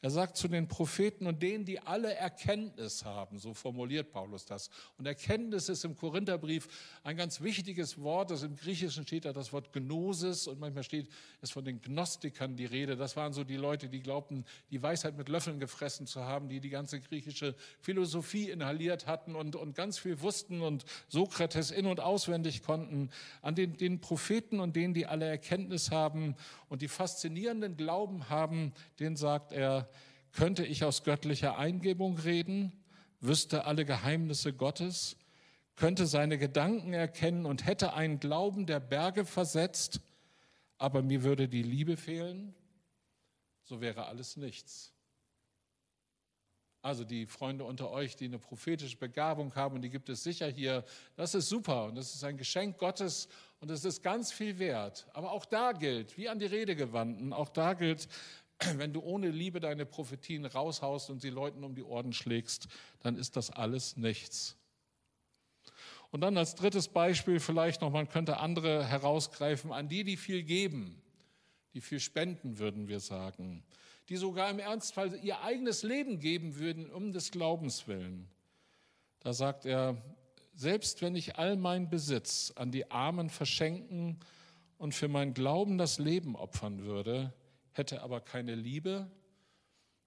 [0.01, 4.69] Er sagt zu den Propheten und denen, die alle Erkenntnis haben, so formuliert Paulus das.
[4.99, 6.67] Und Erkenntnis ist im Korintherbrief
[7.03, 8.29] ein ganz wichtiges Wort.
[8.29, 11.09] Das im Griechischen steht da das Wort Gnosis und manchmal steht
[11.41, 12.95] es von den Gnostikern die Rede.
[12.95, 16.59] Das waren so die Leute, die glaubten, die Weisheit mit Löffeln gefressen zu haben, die
[16.59, 22.01] die ganze griechische Philosophie inhaliert hatten und, und ganz viel wussten und Sokrates in- und
[22.01, 23.09] auswendig konnten.
[23.41, 26.35] An den, den Propheten und denen, die alle Erkenntnis haben
[26.69, 29.86] und die faszinierenden Glauben haben, den sagt er,
[30.31, 32.71] könnte ich aus göttlicher Eingebung reden,
[33.19, 35.17] wüsste alle Geheimnisse Gottes,
[35.75, 40.01] könnte seine Gedanken erkennen und hätte einen Glauben, der Berge versetzt,
[40.77, 42.53] aber mir würde die Liebe fehlen,
[43.63, 44.93] so wäre alles nichts.
[46.81, 50.47] Also die Freunde unter euch, die eine prophetische Begabung haben, und die gibt es sicher
[50.47, 50.85] hier,
[51.15, 53.27] das ist super und das ist ein Geschenk Gottes
[53.59, 55.07] und es ist ganz viel wert.
[55.13, 58.07] Aber auch da gilt, wie an die Redegewandten, auch da gilt,
[58.75, 62.67] wenn du ohne Liebe deine Prophetien raushaust und sie Leuten um die Ohren schlägst,
[63.01, 64.55] dann ist das alles nichts.
[66.11, 70.43] Und dann als drittes Beispiel vielleicht noch, man könnte andere herausgreifen, an die, die viel
[70.43, 71.01] geben,
[71.73, 73.63] die viel spenden, würden wir sagen,
[74.09, 78.29] die sogar im Ernstfall ihr eigenes Leben geben würden, um des Glaubens willen.
[79.19, 80.01] Da sagt er,
[80.55, 84.17] selbst wenn ich all mein Besitz an die Armen verschenken
[84.77, 87.33] und für mein Glauben das Leben opfern würde,
[87.77, 89.09] hätte aber keine Liebe,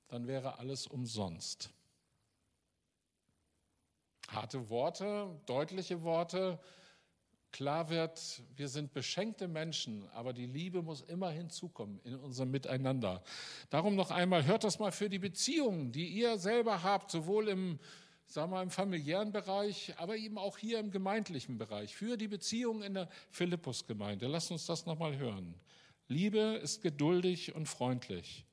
[0.08, 1.70] dann wäre alles umsonst.
[4.28, 6.60] Harte Worte, deutliche Worte,
[7.52, 13.22] klar wird, wir sind beschenkte Menschen, aber die Liebe muss immer hinzukommen in unserem Miteinander.
[13.70, 17.78] Darum noch einmal, hört das mal für die Beziehungen, die ihr selber habt, sowohl im
[18.30, 22.82] sagen wir, im familiären Bereich, aber eben auch hier im gemeindlichen Bereich, für die Beziehungen
[22.82, 24.28] in der Philippus-Gemeinde.
[24.28, 25.54] Lasst uns das nochmal hören.
[26.10, 28.44] Liebe ist geduldig und freundlich.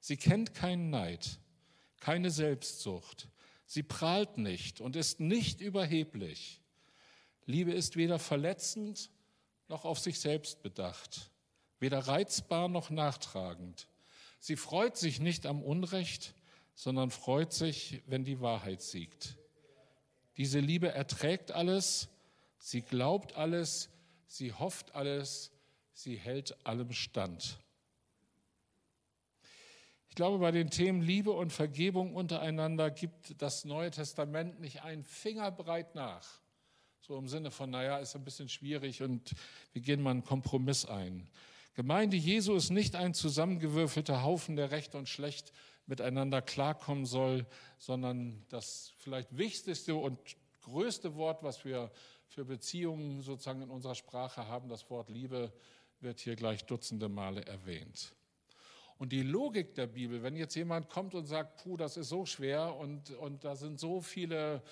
[0.00, 1.38] Sie kennt keinen Neid,
[2.00, 3.28] keine Selbstsucht.
[3.64, 6.60] Sie prahlt nicht und ist nicht überheblich.
[7.46, 9.10] Liebe ist weder verletzend
[9.68, 11.30] noch auf sich selbst bedacht,
[11.80, 13.88] weder reizbar noch nachtragend.
[14.38, 16.34] Sie freut sich nicht am Unrecht,
[16.74, 19.36] sondern freut sich, wenn die Wahrheit siegt.
[20.36, 22.08] Diese Liebe erträgt alles,
[22.66, 23.90] Sie glaubt alles,
[24.26, 25.52] sie hofft alles,
[25.96, 27.58] sie hält allem stand.
[30.08, 35.04] Ich glaube, bei den Themen Liebe und Vergebung untereinander gibt das Neue Testament nicht einen
[35.04, 36.40] Fingerbreit nach.
[37.00, 39.32] So im Sinne von, naja, ist ein bisschen schwierig und
[39.72, 41.28] wir gehen mal einen Kompromiss ein.
[41.74, 45.52] Gemeinde Jesu ist nicht ein zusammengewürfelter Haufen, der recht und schlecht
[45.86, 47.46] miteinander klarkommen soll,
[47.78, 50.18] sondern das vielleicht wichtigste und
[50.62, 51.90] größte Wort, was wir
[52.26, 55.52] für Beziehungen sozusagen in unserer Sprache haben, das Wort Liebe,
[56.06, 58.14] wird hier gleich dutzende Male erwähnt.
[58.96, 62.24] Und die Logik der Bibel, wenn jetzt jemand kommt und sagt, puh, das ist so
[62.24, 64.62] schwer und, und da sind so viele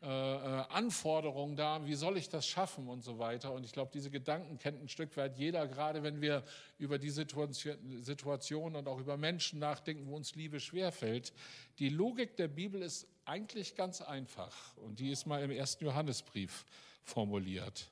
[0.00, 3.52] äh, äh Anforderungen da, wie soll ich das schaffen und so weiter.
[3.52, 6.44] Und ich glaube, diese Gedanken kennt ein Stück weit jeder, gerade wenn wir
[6.78, 11.34] über die Situation und auch über Menschen nachdenken, wo uns Liebe schwerfällt.
[11.80, 16.64] Die Logik der Bibel ist eigentlich ganz einfach und die ist mal im ersten Johannesbrief
[17.02, 17.90] formuliert.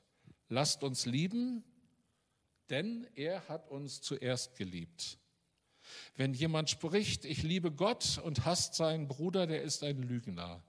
[0.49, 1.63] Lasst uns lieben,
[2.69, 5.17] denn er hat uns zuerst geliebt.
[6.15, 10.63] Wenn jemand spricht, ich liebe Gott und hasst seinen Bruder, der ist ein Lügner.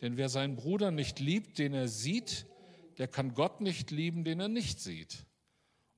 [0.00, 2.46] Denn wer seinen Bruder nicht liebt, den er sieht,
[2.98, 5.24] der kann Gott nicht lieben, den er nicht sieht.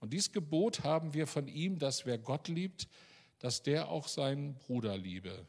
[0.01, 2.89] Und dies Gebot haben wir von ihm, dass wer Gott liebt,
[3.39, 5.47] dass der auch seinen Bruder liebe.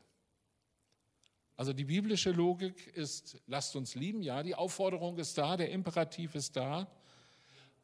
[1.57, 6.35] Also die biblische Logik ist, lasst uns lieben, ja, die Aufforderung ist da, der Imperativ
[6.35, 6.87] ist da,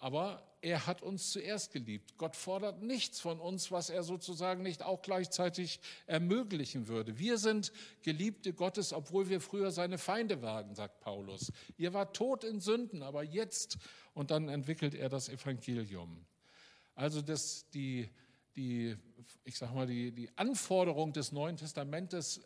[0.02, 2.18] aber er hat uns zuerst geliebt.
[2.18, 7.20] Gott fordert nichts von uns, was er sozusagen nicht auch gleichzeitig ermöglichen würde.
[7.20, 11.52] Wir sind Geliebte Gottes, obwohl wir früher seine Feinde waren, sagt Paulus.
[11.78, 13.78] Ihr wart tot in Sünden, aber jetzt,
[14.16, 16.26] und dann entwickelt er das Evangelium.
[16.96, 18.10] Also das, die,
[18.56, 18.98] die,
[19.44, 22.42] ich sag mal, die, die Anforderung des Neuen Testamentes,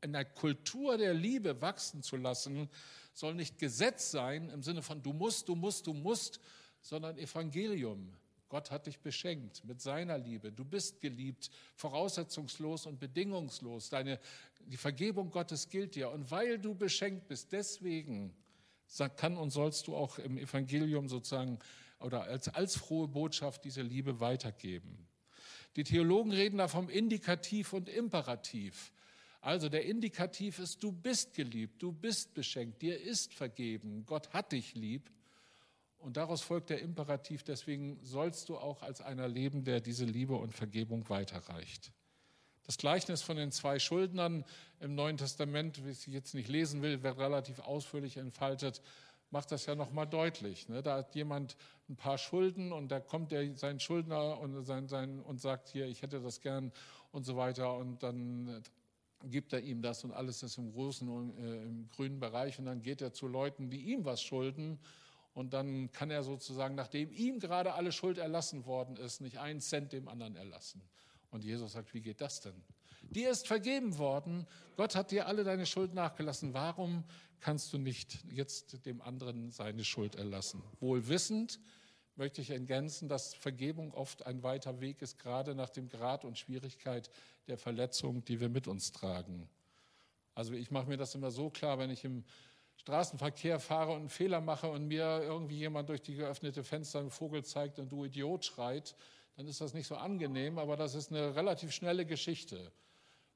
[0.00, 2.70] in der Kultur der Liebe wachsen zu lassen,
[3.14, 6.40] soll nicht Gesetz sein im Sinne von du musst, du musst, du musst,
[6.80, 8.12] sondern Evangelium.
[8.48, 10.50] Gott hat dich beschenkt mit seiner Liebe.
[10.50, 13.90] Du bist geliebt, voraussetzungslos und bedingungslos.
[13.90, 14.18] Deine,
[14.66, 16.10] die Vergebung Gottes gilt dir.
[16.10, 18.34] Und weil du beschenkt bist, deswegen
[19.16, 21.60] kann und sollst du auch im Evangelium sozusagen
[22.00, 25.06] oder als, als frohe Botschaft diese Liebe weitergeben.
[25.76, 28.92] Die Theologen reden da vom Indikativ und Imperativ.
[29.40, 34.52] Also der Indikativ ist, du bist geliebt, du bist beschenkt, dir ist vergeben, Gott hat
[34.52, 35.10] dich lieb.
[36.00, 40.34] Und daraus folgt der Imperativ, deswegen sollst du auch als einer leben, der diese Liebe
[40.34, 41.92] und Vergebung weiterreicht.
[42.64, 44.44] Das Gleichnis von den zwei Schuldnern
[44.80, 48.80] im Neuen Testament, wie ich jetzt nicht lesen will, wird relativ ausführlich entfaltet,
[49.30, 50.68] macht das ja nochmal deutlich.
[50.68, 50.82] Ne?
[50.82, 51.56] Da hat jemand
[51.88, 55.86] ein paar Schulden und da kommt der, sein Schuldner und, sein, sein, und sagt hier,
[55.86, 56.72] ich hätte das gern
[57.12, 57.74] und so weiter.
[57.74, 58.62] Und dann
[59.24, 62.58] gibt er ihm das und alles ist im großen und äh, im grünen Bereich.
[62.58, 64.78] Und dann geht er zu Leuten, die ihm was schulden
[65.34, 69.60] und dann kann er sozusagen, nachdem ihm gerade alle Schuld erlassen worden ist, nicht einen
[69.60, 70.82] Cent dem anderen erlassen.
[71.30, 72.62] Und Jesus sagt, wie geht das denn?
[73.02, 76.54] Dir ist vergeben worden, Gott hat dir alle deine Schuld nachgelassen.
[76.54, 77.04] Warum
[77.40, 80.62] kannst du nicht jetzt dem anderen seine Schuld erlassen?
[80.80, 81.60] Wohl wissend
[82.16, 86.38] möchte ich ergänzen, dass Vergebung oft ein weiter Weg ist, gerade nach dem Grad und
[86.38, 87.10] Schwierigkeit
[87.48, 89.48] der Verletzung, die wir mit uns tragen.
[90.34, 92.24] Also ich mache mir das immer so klar, wenn ich im
[92.80, 97.10] Straßenverkehr fahre und einen Fehler mache und mir irgendwie jemand durch die geöffnete Fenster einen
[97.10, 98.96] Vogel zeigt und du Idiot schreit,
[99.36, 102.72] dann ist das nicht so angenehm, aber das ist eine relativ schnelle Geschichte.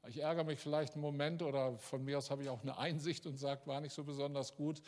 [0.09, 3.27] Ich ärgere mich vielleicht einen Moment oder von mir aus habe ich auch eine Einsicht
[3.27, 4.81] und sage, war nicht so besonders gut.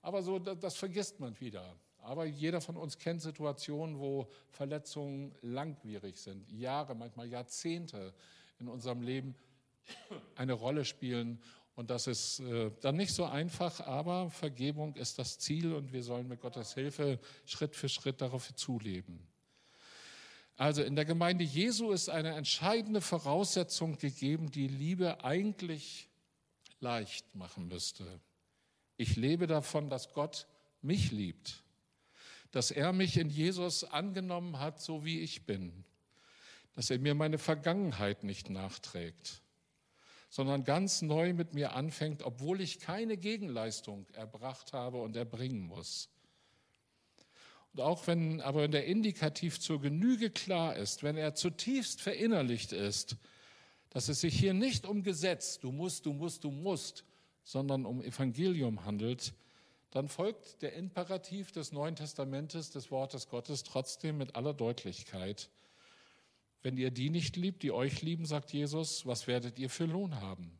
[0.00, 1.76] Aber so, das, das vergisst man wieder.
[1.98, 8.14] Aber jeder von uns kennt Situationen, wo Verletzungen langwierig sind, Jahre, manchmal Jahrzehnte
[8.58, 9.34] in unserem Leben
[10.34, 11.42] eine Rolle spielen
[11.78, 16.02] und das ist äh, dann nicht so einfach, aber Vergebung ist das Ziel und wir
[16.02, 19.24] sollen mit Gottes Hilfe Schritt für Schritt darauf zuleben.
[20.56, 26.08] Also in der Gemeinde Jesu ist eine entscheidende Voraussetzung gegeben, die Liebe eigentlich
[26.80, 28.04] leicht machen müsste.
[28.96, 30.48] Ich lebe davon, dass Gott
[30.82, 31.62] mich liebt,
[32.50, 35.84] dass er mich in Jesus angenommen hat, so wie ich bin,
[36.74, 39.42] dass er mir meine Vergangenheit nicht nachträgt
[40.28, 46.10] sondern ganz neu mit mir anfängt, obwohl ich keine Gegenleistung erbracht habe und erbringen muss.
[47.72, 52.72] Und auch wenn aber wenn der Indikativ zur Genüge klar ist, wenn er zutiefst verinnerlicht
[52.72, 53.16] ist,
[53.90, 57.04] dass es sich hier nicht um Gesetz, du musst, du musst, du musst,
[57.44, 59.32] sondern um Evangelium handelt,
[59.90, 65.48] dann folgt der Imperativ des Neuen Testamentes, des Wortes Gottes, trotzdem mit aller Deutlichkeit.
[66.68, 70.20] Wenn ihr die nicht liebt, die euch lieben, sagt Jesus, was werdet ihr für Lohn
[70.20, 70.52] haben?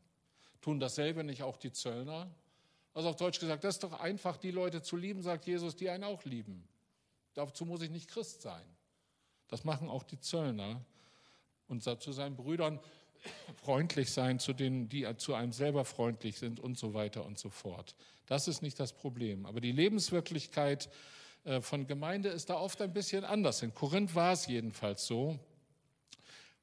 [0.63, 2.31] Tun dasselbe nicht auch die Zöllner?
[2.95, 5.91] Also auf Deutsch gesagt, das ist doch einfach, die Leute zu lieben, sagt Jesus, die
[5.91, 6.67] einen auch lieben.
[7.35, 8.65] Dazu muss ich nicht Christ sein.
[9.49, 10.81] Das machen auch die Zöllner.
[11.67, 12.81] Und zu seinen Brüdern
[13.63, 17.51] freundlich sein, zu denen, die zu einem selber freundlich sind und so weiter und so
[17.51, 17.95] fort.
[18.25, 19.45] Das ist nicht das Problem.
[19.45, 20.89] Aber die Lebenswirklichkeit
[21.45, 23.61] äh, von Gemeinde ist da oft ein bisschen anders.
[23.61, 25.39] In Korinth war es jedenfalls so.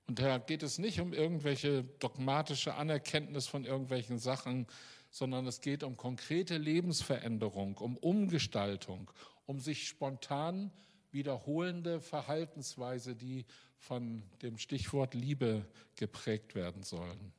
[0.07, 4.67] Und da geht es nicht um irgendwelche dogmatische Anerkenntnis von irgendwelchen Sachen,
[5.09, 9.09] sondern es geht um konkrete Lebensveränderung, um Umgestaltung,
[9.45, 10.71] um sich spontan
[11.11, 13.45] wiederholende Verhaltensweise, die
[13.77, 15.65] von dem Stichwort Liebe
[15.95, 17.33] geprägt werden sollen.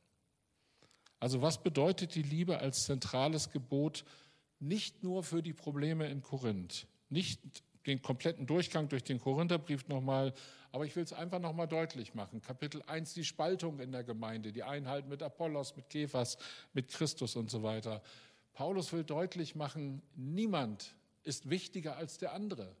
[1.19, 4.03] Also was bedeutet die Liebe als zentrales Gebot
[4.59, 7.39] nicht nur für die Probleme in Korinth, nicht
[7.87, 10.33] den kompletten Durchgang durch den Korintherbrief nochmal,
[10.71, 12.41] aber ich will es einfach nochmal deutlich machen.
[12.41, 16.37] Kapitel 1, die Spaltung in der Gemeinde, die Einheit mit Apollos, mit Kephas,
[16.73, 18.03] mit Christus und so weiter.
[18.53, 22.75] Paulus will deutlich machen, niemand ist wichtiger als der andere.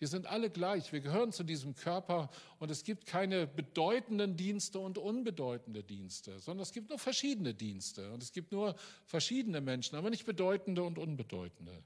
[0.00, 4.78] Wir sind alle gleich, wir gehören zu diesem Körper und es gibt keine bedeutenden Dienste
[4.78, 9.96] und unbedeutende Dienste, sondern es gibt nur verschiedene Dienste und es gibt nur verschiedene Menschen,
[9.96, 11.82] aber nicht bedeutende und unbedeutende.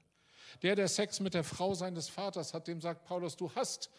[0.61, 3.89] Der, der Sex mit der Frau seines Vaters hat, dem sagt Paulus, du hast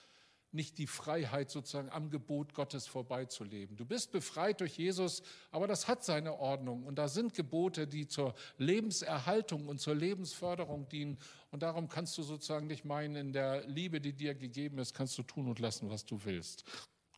[0.53, 3.77] nicht die Freiheit, sozusagen am Gebot Gottes vorbeizuleben.
[3.77, 6.85] Du bist befreit durch Jesus, aber das hat seine Ordnung.
[6.85, 11.19] Und da sind Gebote, die zur Lebenserhaltung und zur Lebensförderung dienen.
[11.51, 15.17] Und darum kannst du sozusagen nicht meinen, in der Liebe, die dir gegeben ist, kannst
[15.19, 16.65] du tun und lassen, was du willst.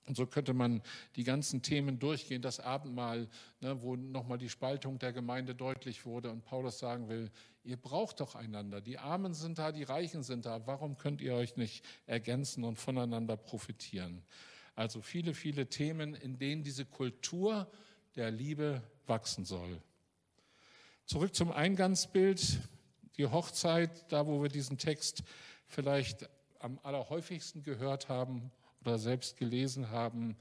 [0.08, 0.82] Und so könnte man
[1.16, 2.40] die ganzen Themen durchgehen.
[2.40, 3.28] Das Abendmahl,
[3.60, 7.30] ne, wo nochmal die Spaltung der Gemeinde deutlich wurde und Paulus sagen will,
[7.62, 8.80] ihr braucht doch einander.
[8.80, 10.66] Die Armen sind da, die Reichen sind da.
[10.66, 14.22] Warum könnt ihr euch nicht ergänzen und voneinander profitieren?
[14.74, 17.70] Also viele, viele Themen, in denen diese Kultur
[18.16, 19.82] der Liebe wachsen soll.
[21.04, 22.60] Zurück zum Eingangsbild.
[23.18, 25.22] Die Hochzeit, da wo wir diesen Text
[25.66, 30.36] vielleicht am allerhäufigsten gehört haben oder selbst gelesen haben.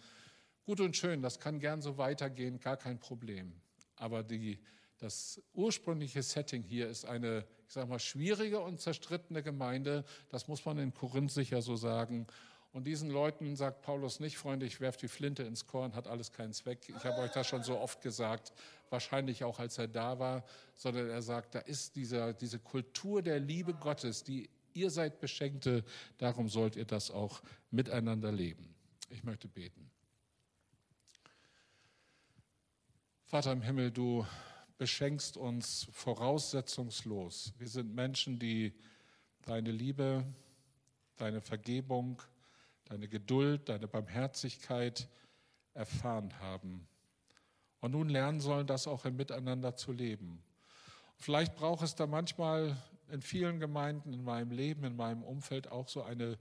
[0.66, 3.54] Gut und schön, das kann gern so weitergehen, gar kein Problem.
[3.96, 4.60] Aber die,
[5.00, 10.04] das ursprüngliche Setting hier ist eine, ich sage mal, schwierige und zerstrittene Gemeinde.
[10.30, 12.28] Das muss man in Korinth sicher so sagen.
[12.74, 16.32] Und diesen Leuten sagt Paulus nicht, Freunde, ich werfe die Flinte ins Korn, hat alles
[16.32, 16.88] keinen Zweck.
[16.90, 18.54] Ich habe euch das schon so oft gesagt,
[18.90, 20.44] wahrscheinlich auch als er da war,
[20.76, 25.84] sondern er sagt, da ist dieser, diese Kultur der Liebe Gottes, die Ihr seid Beschenkte,
[26.20, 28.76] darum sollt ihr das auch miteinander leben.
[29.10, 29.90] Ich möchte beten.
[33.24, 34.24] Vater im Himmel, du
[34.78, 37.54] beschenkst uns voraussetzungslos.
[37.58, 38.72] Wir sind Menschen, die
[39.48, 40.24] deine Liebe,
[41.16, 42.22] deine Vergebung,
[42.86, 45.10] deine Geduld, deine Barmherzigkeit
[45.74, 46.88] erfahren haben.
[47.80, 50.44] Und nun lernen sollen, das auch im Miteinander zu leben.
[51.16, 52.78] Vielleicht braucht es da manchmal
[53.10, 56.38] in vielen Gemeinden in meinem Leben, in meinem Umfeld auch so eine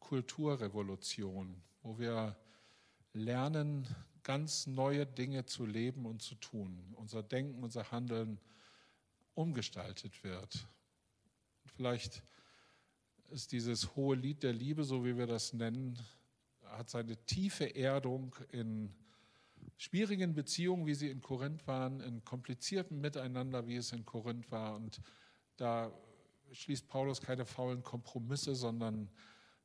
[0.00, 2.36] Kulturrevolution, wo wir
[3.12, 3.86] lernen,
[4.22, 6.94] ganz neue Dinge zu leben und zu tun.
[6.96, 8.38] Unser Denken, unser Handeln
[9.34, 10.66] umgestaltet wird.
[11.76, 12.22] Vielleicht
[13.30, 15.98] ist dieses hohe Lied der Liebe, so wie wir das nennen,
[16.62, 18.94] hat seine tiefe Erdung in
[19.76, 24.76] schwierigen Beziehungen, wie sie in Korinth waren, in kompliziertem Miteinander, wie es in Korinth war.
[24.76, 25.00] Und
[25.56, 25.92] da
[26.54, 29.08] schließt Paulus keine faulen Kompromisse, sondern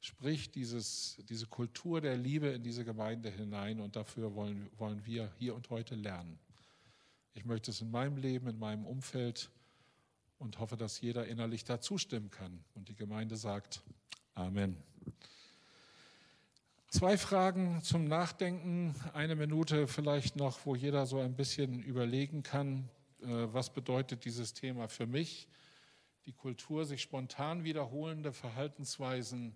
[0.02, 5.32] spricht dieses, diese Kultur der Liebe in diese Gemeinde hinein und dafür wollen, wollen wir
[5.38, 6.40] hier und heute lernen.
[7.34, 9.50] Ich möchte es in meinem Leben, in meinem Umfeld
[10.40, 12.64] und hoffe, dass jeder innerlich da zustimmen kann.
[12.76, 13.84] Und die Gemeinde sagt
[14.34, 14.78] Amen.
[16.90, 22.90] Zwei Fragen zum Nachdenken, eine Minute vielleicht noch, wo jeder so ein bisschen überlegen kann,
[23.22, 25.48] äh, was bedeutet dieses Thema für mich
[26.30, 29.56] die Kultur, sich spontan wiederholende Verhaltensweisen.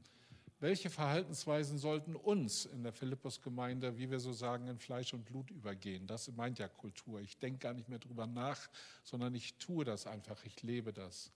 [0.59, 5.51] Welche Verhaltensweisen sollten uns in der Philippus-Gemeinde, wie wir so sagen, in Fleisch und Blut
[5.51, 6.07] übergehen?
[6.07, 7.21] Das meint ja Kultur.
[7.21, 8.71] Ich denke gar nicht mehr drüber nach,
[9.03, 11.31] sondern ich tue das einfach, ich lebe das.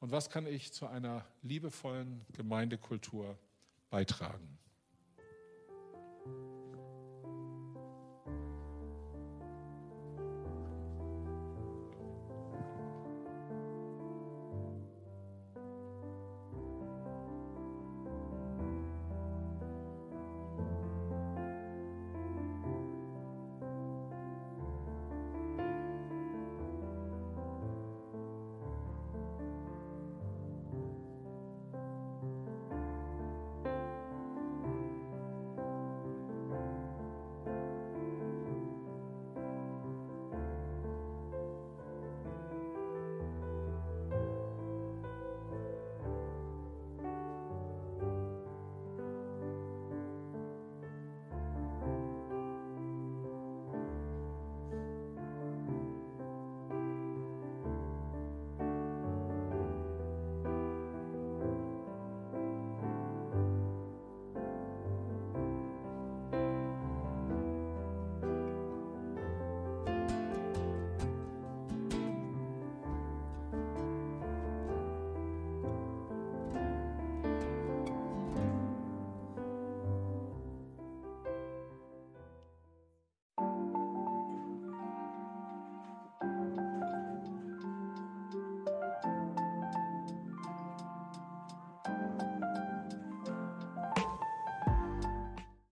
[0.00, 3.38] Und was kann ich zu einer liebevollen Gemeindekultur
[3.88, 4.58] beitragen?